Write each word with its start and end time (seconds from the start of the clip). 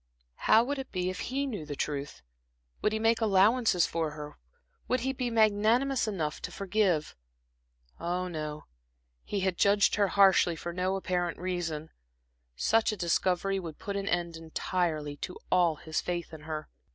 How 0.49 0.63
would 0.63 0.79
it 0.79 0.91
be 0.91 1.11
if 1.11 1.19
he 1.19 1.45
knew 1.45 1.63
the 1.63 1.75
truth? 1.75 2.23
Would 2.81 2.91
he 2.91 2.97
make 2.97 3.21
allowances 3.21 3.85
for 3.85 4.09
her, 4.13 4.35
would 4.87 5.01
he 5.01 5.13
be 5.13 5.29
magnanimous 5.29 6.07
enough 6.07 6.41
to 6.41 6.51
forgive? 6.51 7.15
Ah, 7.99 8.27
no, 8.27 8.65
he 9.23 9.41
had 9.41 9.59
judged 9.59 9.93
her 9.97 10.07
harshly 10.07 10.55
for 10.55 10.73
no 10.73 10.95
apparent 10.95 11.37
reason. 11.37 11.91
Such 12.55 12.91
a 12.91 12.97
discovery 12.97 13.59
would 13.59 13.77
put 13.77 13.95
an 13.95 14.09
end 14.09 14.37
entirely 14.37 15.17
to 15.17 15.37
all 15.51 15.75
his 15.75 16.01
faith 16.01 16.33
in 16.33 16.41
her. 16.49 16.67